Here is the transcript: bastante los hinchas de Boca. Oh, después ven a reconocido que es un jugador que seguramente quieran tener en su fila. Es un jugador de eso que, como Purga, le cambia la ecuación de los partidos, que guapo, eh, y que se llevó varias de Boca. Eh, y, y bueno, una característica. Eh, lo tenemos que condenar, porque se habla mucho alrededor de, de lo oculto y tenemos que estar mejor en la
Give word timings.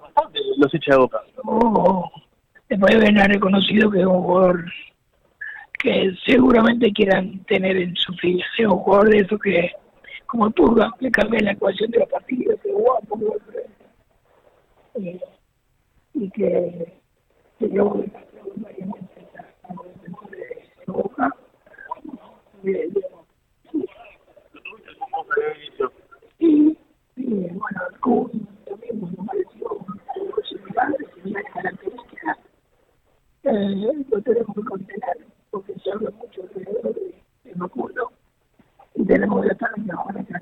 bastante 0.00 0.40
los 0.56 0.74
hinchas 0.74 0.96
de 0.96 1.00
Boca. 1.00 1.22
Oh, 1.44 2.10
después 2.68 2.98
ven 2.98 3.18
a 3.18 3.26
reconocido 3.26 3.90
que 3.90 4.00
es 4.00 4.06
un 4.06 4.22
jugador 4.22 4.64
que 5.78 6.14
seguramente 6.24 6.92
quieran 6.92 7.44
tener 7.44 7.76
en 7.76 7.94
su 7.96 8.12
fila. 8.14 8.44
Es 8.58 8.66
un 8.66 8.78
jugador 8.78 9.10
de 9.10 9.18
eso 9.18 9.38
que, 9.38 9.70
como 10.26 10.50
Purga, 10.50 10.90
le 11.00 11.10
cambia 11.10 11.40
la 11.40 11.52
ecuación 11.52 11.90
de 11.90 12.00
los 12.00 12.08
partidos, 12.08 12.60
que 12.60 12.72
guapo, 12.72 13.20
eh, 14.94 15.20
y 16.14 16.30
que 16.30 16.94
se 17.58 17.68
llevó 17.68 18.02
varias 18.56 18.88
de 20.86 20.92
Boca. 20.92 21.30
Eh, 22.64 22.90
y, 26.38 26.78
y 27.16 27.24
bueno, 27.24 27.80
una 31.36 31.50
característica. 31.52 32.38
Eh, 33.44 34.04
lo 34.10 34.22
tenemos 34.22 34.56
que 34.56 34.64
condenar, 34.64 35.16
porque 35.50 35.74
se 35.78 35.92
habla 35.92 36.10
mucho 36.10 36.42
alrededor 36.42 36.94
de, 36.94 37.22
de 37.44 37.54
lo 37.54 37.66
oculto 37.66 38.12
y 38.94 39.04
tenemos 39.04 39.44
que 39.44 39.52
estar 39.52 39.78
mejor 39.78 40.16
en 40.16 40.26
la 40.30 40.40